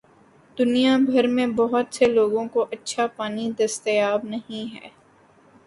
[0.57, 4.89] دنیا بھر میں بہت سے لوگوں کو اچھا پانی دستیاب نہیں ہے۔